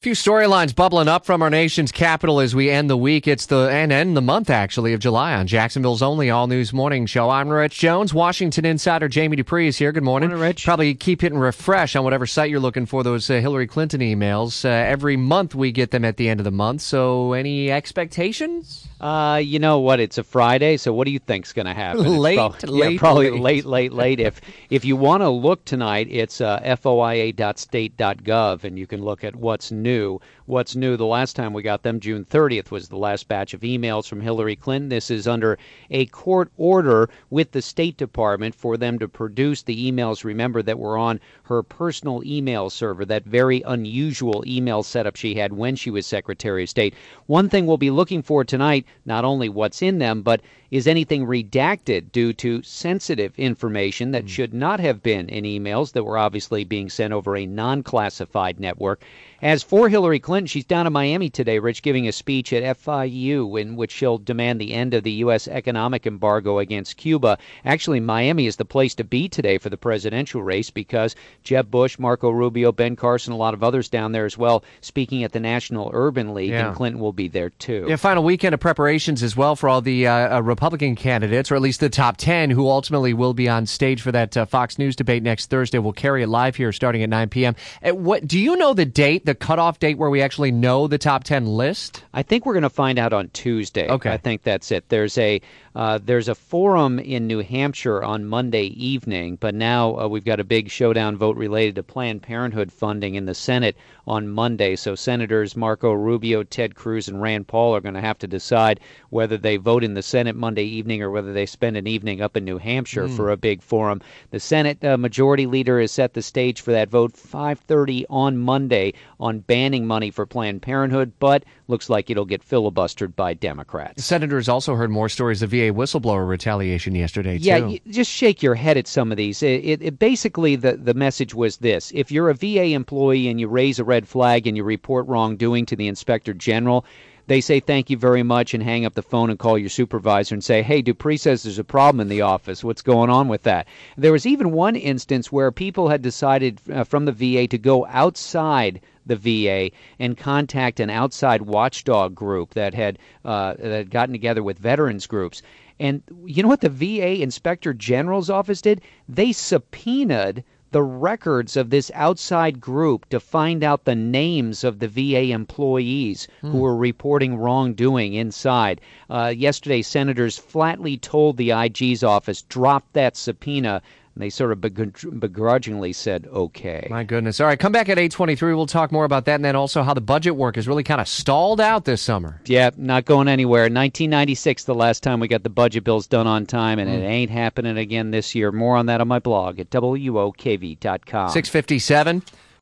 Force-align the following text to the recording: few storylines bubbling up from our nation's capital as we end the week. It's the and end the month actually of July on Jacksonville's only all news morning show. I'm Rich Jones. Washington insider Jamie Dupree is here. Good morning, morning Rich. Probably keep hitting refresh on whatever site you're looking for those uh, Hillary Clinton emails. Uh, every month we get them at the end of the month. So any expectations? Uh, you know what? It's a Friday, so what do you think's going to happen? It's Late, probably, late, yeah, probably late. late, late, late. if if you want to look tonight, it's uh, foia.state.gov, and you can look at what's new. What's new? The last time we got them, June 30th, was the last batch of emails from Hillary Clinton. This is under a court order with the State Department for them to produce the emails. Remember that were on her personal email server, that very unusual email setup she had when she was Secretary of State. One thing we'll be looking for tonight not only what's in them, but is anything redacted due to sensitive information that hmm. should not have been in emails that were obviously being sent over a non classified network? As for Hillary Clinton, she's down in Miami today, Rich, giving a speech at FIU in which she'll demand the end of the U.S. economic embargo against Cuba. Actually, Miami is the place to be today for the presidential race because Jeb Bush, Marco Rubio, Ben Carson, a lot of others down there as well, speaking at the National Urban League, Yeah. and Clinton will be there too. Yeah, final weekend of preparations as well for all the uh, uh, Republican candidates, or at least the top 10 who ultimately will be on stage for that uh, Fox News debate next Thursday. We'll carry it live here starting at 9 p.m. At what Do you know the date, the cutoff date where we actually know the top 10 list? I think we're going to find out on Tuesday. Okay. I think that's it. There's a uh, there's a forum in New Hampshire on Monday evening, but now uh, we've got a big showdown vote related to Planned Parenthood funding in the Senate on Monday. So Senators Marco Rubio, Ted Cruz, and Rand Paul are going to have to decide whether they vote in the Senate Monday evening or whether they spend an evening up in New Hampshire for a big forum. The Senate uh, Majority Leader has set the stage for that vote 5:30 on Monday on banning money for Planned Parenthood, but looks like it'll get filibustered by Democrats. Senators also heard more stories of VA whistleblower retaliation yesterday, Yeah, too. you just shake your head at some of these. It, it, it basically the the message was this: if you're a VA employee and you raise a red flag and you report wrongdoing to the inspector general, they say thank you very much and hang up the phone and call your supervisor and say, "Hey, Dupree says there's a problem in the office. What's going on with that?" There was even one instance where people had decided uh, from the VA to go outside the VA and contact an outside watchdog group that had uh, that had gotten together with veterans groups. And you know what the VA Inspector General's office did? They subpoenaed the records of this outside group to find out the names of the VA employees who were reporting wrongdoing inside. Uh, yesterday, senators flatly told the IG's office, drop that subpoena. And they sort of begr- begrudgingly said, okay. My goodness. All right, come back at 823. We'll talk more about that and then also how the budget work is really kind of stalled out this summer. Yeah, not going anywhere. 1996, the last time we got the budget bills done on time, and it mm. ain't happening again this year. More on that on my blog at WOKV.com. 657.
few 0.00 0.12
storylines 0.12 0.72
bubbling 0.72 1.08
up 1.08 1.26
from 1.26 1.42
our 1.42 1.50
nation's 1.50 1.90
capital 1.90 2.38
as 2.38 2.54
we 2.54 2.70
end 2.70 2.88
the 2.88 2.96
week. 2.96 3.26
It's 3.26 3.46
the 3.46 3.68
and 3.68 3.90
end 3.90 4.16
the 4.16 4.22
month 4.22 4.48
actually 4.48 4.92
of 4.92 5.00
July 5.00 5.34
on 5.34 5.48
Jacksonville's 5.48 6.02
only 6.02 6.30
all 6.30 6.46
news 6.46 6.72
morning 6.72 7.04
show. 7.06 7.30
I'm 7.30 7.48
Rich 7.48 7.80
Jones. 7.80 8.14
Washington 8.14 8.64
insider 8.64 9.08
Jamie 9.08 9.34
Dupree 9.34 9.66
is 9.66 9.76
here. 9.76 9.90
Good 9.90 10.04
morning, 10.04 10.28
morning 10.28 10.46
Rich. 10.46 10.64
Probably 10.64 10.94
keep 10.94 11.22
hitting 11.22 11.38
refresh 11.38 11.96
on 11.96 12.04
whatever 12.04 12.26
site 12.26 12.48
you're 12.48 12.60
looking 12.60 12.86
for 12.86 13.02
those 13.02 13.28
uh, 13.28 13.40
Hillary 13.40 13.66
Clinton 13.66 14.00
emails. 14.00 14.64
Uh, 14.64 14.68
every 14.68 15.16
month 15.16 15.56
we 15.56 15.72
get 15.72 15.90
them 15.90 16.04
at 16.04 16.16
the 16.16 16.28
end 16.28 16.38
of 16.38 16.44
the 16.44 16.52
month. 16.52 16.80
So 16.82 17.32
any 17.32 17.72
expectations? 17.72 18.87
Uh, 19.00 19.40
you 19.42 19.60
know 19.60 19.78
what? 19.78 20.00
It's 20.00 20.18
a 20.18 20.24
Friday, 20.24 20.76
so 20.76 20.92
what 20.92 21.04
do 21.04 21.12
you 21.12 21.20
think's 21.20 21.52
going 21.52 21.66
to 21.66 21.74
happen? 21.74 22.00
It's 22.04 22.08
Late, 22.08 22.36
probably, 22.36 22.68
late, 22.68 22.92
yeah, 22.94 22.98
probably 22.98 23.30
late. 23.30 23.40
late, 23.40 23.64
late, 23.64 23.92
late. 23.92 24.20
if 24.20 24.40
if 24.70 24.84
you 24.84 24.96
want 24.96 25.22
to 25.22 25.28
look 25.28 25.64
tonight, 25.64 26.08
it's 26.10 26.40
uh, 26.40 26.58
foia.state.gov, 26.60 28.64
and 28.64 28.76
you 28.76 28.86
can 28.88 29.04
look 29.04 29.22
at 29.22 29.36
what's 29.36 29.70
new. 29.70 30.20
What's 30.46 30.74
new? 30.74 30.96
The 30.96 31.06
last 31.06 31.36
time 31.36 31.52
we 31.52 31.62
got 31.62 31.82
them, 31.82 32.00
June 32.00 32.24
30th, 32.24 32.70
was 32.72 32.88
the 32.88 32.96
last 32.96 33.28
batch 33.28 33.54
of 33.54 33.60
emails 33.60 34.08
from 34.08 34.20
Hillary 34.20 34.56
Clinton. 34.56 34.88
This 34.88 35.10
is 35.10 35.28
under 35.28 35.58
a 35.90 36.06
court 36.06 36.50
order 36.56 37.08
with 37.30 37.52
the 37.52 37.62
State 37.62 37.98
Department 37.98 38.54
for 38.54 38.76
them 38.76 38.98
to 38.98 39.06
produce 39.08 39.62
the 39.62 39.92
emails. 39.92 40.24
Remember 40.24 40.60
that 40.62 40.78
were 40.78 40.98
on 40.98 41.20
her 41.44 41.62
personal 41.62 42.24
email 42.24 42.68
server, 42.68 43.04
that 43.04 43.24
very 43.26 43.62
unusual 43.62 44.42
email 44.46 44.82
setup 44.82 45.14
she 45.14 45.34
had 45.34 45.52
when 45.52 45.76
she 45.76 45.90
was 45.90 46.06
Secretary 46.06 46.64
of 46.64 46.70
State. 46.70 46.94
One 47.26 47.48
thing 47.48 47.66
we'll 47.66 47.76
be 47.76 47.90
looking 47.90 48.22
for 48.22 48.42
tonight 48.42 48.86
not 49.04 49.24
only 49.24 49.48
what's 49.48 49.82
in 49.82 49.98
them, 49.98 50.22
but 50.22 50.40
is 50.70 50.86
anything 50.86 51.26
redacted 51.26 52.10
due 52.12 52.32
to 52.32 52.62
sensitive 52.62 53.32
information 53.38 54.10
that 54.12 54.22
hmm. 54.22 54.28
should 54.28 54.54
not 54.54 54.80
have 54.80 55.02
been 55.02 55.28
in 55.28 55.44
emails 55.44 55.92
that 55.92 56.04
were 56.04 56.18
obviously 56.18 56.64
being 56.64 56.88
sent 56.88 57.12
over 57.12 57.36
a 57.36 57.46
non 57.46 57.82
classified 57.82 58.58
network? 58.60 59.02
As 59.40 59.62
for 59.62 59.88
Hillary 59.88 60.18
Clinton, 60.18 60.48
she's 60.48 60.64
down 60.64 60.88
in 60.88 60.92
Miami 60.92 61.30
today, 61.30 61.60
Rich, 61.60 61.82
giving 61.82 62.08
a 62.08 62.12
speech 62.12 62.52
at 62.52 62.64
FIU 62.76 63.60
in 63.60 63.76
which 63.76 63.92
she'll 63.92 64.18
demand 64.18 64.60
the 64.60 64.74
end 64.74 64.94
of 64.94 65.04
the 65.04 65.12
U.S. 65.12 65.46
economic 65.46 66.08
embargo 66.08 66.58
against 66.58 66.96
Cuba. 66.96 67.38
Actually, 67.64 68.00
Miami 68.00 68.46
is 68.48 68.56
the 68.56 68.64
place 68.64 68.96
to 68.96 69.04
be 69.04 69.28
today 69.28 69.56
for 69.58 69.70
the 69.70 69.76
presidential 69.76 70.42
race 70.42 70.70
because 70.70 71.14
Jeb 71.44 71.70
Bush, 71.70 72.00
Marco 72.00 72.30
Rubio, 72.30 72.72
Ben 72.72 72.96
Carson, 72.96 73.32
a 73.32 73.36
lot 73.36 73.54
of 73.54 73.62
others 73.62 73.88
down 73.88 74.10
there 74.10 74.24
as 74.24 74.36
well, 74.36 74.64
speaking 74.80 75.22
at 75.22 75.30
the 75.30 75.38
National 75.38 75.88
Urban 75.94 76.34
League, 76.34 76.50
Yeah. 76.50 76.66
and 76.66 76.76
Clinton 76.76 77.00
will 77.00 77.12
be 77.12 77.28
there 77.28 77.50
too. 77.50 77.86
Yeah, 77.88 77.94
final 77.94 78.24
weekend 78.24 78.54
of 78.54 78.60
preparations 78.60 79.22
as 79.22 79.36
well 79.36 79.54
for 79.54 79.68
all 79.68 79.80
the 79.80 80.08
uh, 80.08 80.38
uh, 80.38 80.40
Republican 80.40 80.96
candidates, 80.96 81.52
or 81.52 81.54
at 81.54 81.62
least 81.62 81.78
the 81.78 81.88
top 81.88 82.16
10 82.16 82.50
who 82.50 82.68
ultimately 82.68 83.14
will 83.14 83.34
be 83.34 83.48
on 83.48 83.66
stage 83.66 84.02
for 84.02 84.10
that 84.10 84.36
uh, 84.36 84.46
Fox 84.46 84.80
News 84.80 84.96
debate 84.96 85.22
next 85.22 85.46
Thursday. 85.48 85.78
We'll 85.78 85.92
carry 85.92 86.24
it 86.24 86.28
live 86.28 86.56
here 86.56 86.72
starting 86.72 87.04
at 87.04 87.08
9 87.08 87.28
p.m. 87.28 87.54
At 87.82 87.96
what 87.98 88.26
Do 88.26 88.36
you 88.36 88.56
know 88.56 88.74
the 88.74 88.84
date, 88.84 89.26
the 89.28 89.34
cutoff 89.34 89.78
date 89.78 89.98
where 89.98 90.08
we 90.08 90.22
actually 90.22 90.50
know 90.50 90.86
the 90.86 90.96
top 90.96 91.22
10 91.22 91.44
list? 91.44 92.02
I 92.14 92.22
think 92.22 92.46
we're 92.46 92.54
going 92.54 92.62
to 92.62 92.70
find 92.70 92.98
out 92.98 93.12
on 93.12 93.28
Tuesday. 93.34 93.86
Okay. 93.86 94.10
I 94.10 94.16
think 94.16 94.42
that's 94.42 94.72
it. 94.72 94.88
There's 94.88 95.18
a 95.18 95.42
uh, 95.78 95.96
there's 96.02 96.26
a 96.26 96.34
forum 96.34 96.98
in 96.98 97.28
New 97.28 97.38
Hampshire 97.38 98.02
on 98.02 98.24
Monday 98.24 98.64
evening, 98.64 99.36
but 99.36 99.54
now 99.54 99.96
uh, 99.96 100.08
we've 100.08 100.24
got 100.24 100.40
a 100.40 100.44
big 100.44 100.68
showdown 100.70 101.16
vote 101.16 101.36
related 101.36 101.76
to 101.76 101.84
Planned 101.84 102.20
Parenthood 102.20 102.72
funding 102.72 103.14
in 103.14 103.26
the 103.26 103.34
Senate 103.34 103.76
on 104.04 104.28
Monday. 104.28 104.74
So 104.74 104.96
Senators 104.96 105.54
Marco 105.54 105.92
Rubio, 105.92 106.42
Ted 106.42 106.74
Cruz, 106.74 107.06
and 107.06 107.22
Rand 107.22 107.46
Paul 107.46 107.76
are 107.76 107.80
going 107.80 107.94
to 107.94 108.00
have 108.00 108.18
to 108.18 108.26
decide 108.26 108.80
whether 109.10 109.36
they 109.36 109.56
vote 109.56 109.84
in 109.84 109.94
the 109.94 110.02
Senate 110.02 110.34
Monday 110.34 110.64
evening 110.64 111.00
or 111.00 111.12
whether 111.12 111.32
they 111.32 111.46
spend 111.46 111.76
an 111.76 111.86
evening 111.86 112.22
up 112.22 112.36
in 112.36 112.44
New 112.44 112.58
Hampshire 112.58 113.06
for 113.06 113.30
a 113.30 113.36
big 113.36 113.62
forum. 113.62 114.00
The 114.32 114.40
Senate 114.40 114.84
uh, 114.84 114.96
Majority 114.96 115.46
Leader 115.46 115.80
has 115.80 115.92
set 115.92 116.14
the 116.14 116.22
stage 116.22 116.60
for 116.60 116.72
that 116.72 116.90
vote 116.90 117.12
5:30 117.12 118.04
on 118.10 118.36
Monday 118.36 118.94
on 119.20 119.40
banning 119.40 119.86
money 119.86 120.10
for 120.10 120.26
Planned 120.26 120.62
Parenthood, 120.62 121.12
but 121.18 121.44
looks 121.66 121.90
like 121.90 122.08
it'll 122.10 122.24
get 122.24 122.46
filibustered 122.48 123.14
by 123.16 123.34
Democrats. 123.34 124.04
Senators 124.04 124.48
also 124.48 124.74
heard 124.74 124.90
more 124.90 125.08
stories 125.08 125.42
of 125.42 125.50
VA 125.50 125.72
whistleblower 125.72 126.26
retaliation 126.28 126.94
yesterday, 126.94 127.36
Yeah, 127.36 127.58
too. 127.60 127.68
you 127.68 127.80
just 127.90 128.10
shake 128.10 128.42
your 128.42 128.54
head 128.54 128.76
at 128.76 128.86
some 128.86 129.10
of 129.10 129.16
these. 129.16 129.42
It, 129.42 129.64
it, 129.64 129.82
it 129.82 129.98
basically 129.98 130.56
the 130.56 130.76
the 130.76 130.94
message 130.94 131.34
was 131.34 131.58
this: 131.58 131.90
if 131.94 132.10
you're 132.12 132.30
a 132.30 132.34
VA 132.34 132.66
employee 132.66 133.28
and 133.28 133.40
you 133.40 133.48
raise 133.48 133.78
a 133.78 133.84
red 133.84 134.06
flag 134.06 134.46
and 134.46 134.56
you 134.56 134.64
report 134.64 135.06
wrongdoing 135.08 135.66
to 135.66 135.76
the 135.76 135.88
inspector 135.88 136.32
general, 136.32 136.84
they 137.28 137.40
say 137.42 137.60
thank 137.60 137.90
you 137.90 137.96
very 137.96 138.22
much 138.22 138.54
and 138.54 138.62
hang 138.62 138.84
up 138.84 138.94
the 138.94 139.02
phone 139.02 139.30
and 139.30 139.38
call 139.38 139.58
your 139.58 139.68
supervisor 139.68 140.34
and 140.34 140.42
say, 140.42 140.62
"Hey, 140.62 140.82
Dupree 140.82 141.18
says 141.18 141.42
there's 141.42 141.58
a 141.58 141.64
problem 141.64 142.00
in 142.00 142.08
the 142.08 142.22
office. 142.22 142.64
What's 142.64 142.82
going 142.82 143.10
on 143.10 143.28
with 143.28 143.42
that?" 143.42 143.68
There 143.96 144.12
was 144.12 144.26
even 144.26 144.50
one 144.50 144.76
instance 144.76 145.30
where 145.30 145.52
people 145.52 145.90
had 145.90 146.02
decided 146.02 146.60
uh, 146.72 146.84
from 146.84 147.04
the 147.04 147.12
VA 147.12 147.46
to 147.46 147.58
go 147.58 147.86
outside 147.86 148.80
the 149.04 149.16
VA 149.16 149.70
and 149.98 150.16
contact 150.16 150.80
an 150.80 150.90
outside 150.90 151.42
watchdog 151.42 152.14
group 152.14 152.54
that 152.54 152.72
had 152.74 152.98
uh, 153.24 153.54
that 153.58 153.70
had 153.70 153.90
gotten 153.90 154.12
together 154.12 154.42
with 154.42 154.58
veterans 154.58 155.06
groups. 155.06 155.42
And 155.78 156.02
you 156.24 156.42
know 156.42 156.48
what 156.48 156.62
the 156.62 156.68
VA 156.68 157.22
Inspector 157.22 157.72
General's 157.74 158.30
office 158.30 158.60
did? 158.62 158.80
They 159.08 159.32
subpoenaed 159.32 160.44
the 160.70 160.82
records 160.82 161.56
of 161.56 161.70
this 161.70 161.90
outside 161.94 162.60
group 162.60 163.08
to 163.08 163.18
find 163.18 163.64
out 163.64 163.84
the 163.84 163.94
names 163.94 164.64
of 164.64 164.78
the 164.78 164.88
VA 164.88 165.32
employees 165.32 166.28
who 166.42 166.58
were 166.58 166.76
reporting 166.76 167.36
wrongdoing 167.36 168.14
inside. 168.14 168.80
Uh, 169.08 169.32
yesterday, 169.34 169.80
senators 169.80 170.36
flatly 170.36 170.96
told 170.96 171.36
the 171.36 171.52
IG's 171.52 172.04
office, 172.04 172.42
drop 172.42 172.84
that 172.92 173.16
subpoena. 173.16 173.80
And 174.18 174.24
they 174.24 174.30
sort 174.30 174.50
of 174.50 174.58
begr- 174.58 175.20
begrudgingly 175.20 175.92
said, 175.92 176.26
okay. 176.32 176.88
My 176.90 177.04
goodness. 177.04 177.38
All 177.38 177.46
right, 177.46 177.56
come 177.56 177.70
back 177.70 177.88
at 177.88 178.00
823. 178.00 178.52
We'll 178.52 178.66
talk 178.66 178.90
more 178.90 179.04
about 179.04 179.26
that 179.26 179.36
and 179.36 179.44
then 179.44 179.54
also 179.54 179.84
how 179.84 179.94
the 179.94 180.00
budget 180.00 180.34
work 180.34 180.56
is 180.56 180.66
really 180.66 180.82
kind 180.82 181.00
of 181.00 181.06
stalled 181.06 181.60
out 181.60 181.84
this 181.84 182.02
summer. 182.02 182.40
Yeah, 182.44 182.70
not 182.76 183.04
going 183.04 183.28
anywhere. 183.28 183.62
1996, 183.62 184.64
the 184.64 184.74
last 184.74 185.04
time 185.04 185.20
we 185.20 185.28
got 185.28 185.44
the 185.44 185.50
budget 185.50 185.84
bills 185.84 186.08
done 186.08 186.26
on 186.26 186.46
time, 186.46 186.80
and 186.80 186.90
it 186.90 187.00
mm. 187.00 187.08
ain't 187.08 187.30
happening 187.30 187.78
again 187.78 188.10
this 188.10 188.34
year. 188.34 188.50
More 188.50 188.76
on 188.76 188.86
that 188.86 189.00
on 189.00 189.06
my 189.06 189.20
blog 189.20 189.60
at 189.60 189.70
WOKV.com. 189.70 191.30
657. 191.30 192.22